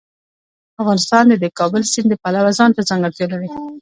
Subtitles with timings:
[0.81, 3.49] افغانستان د د کابل سیند د پلوه ځانته ځانګړتیا لري.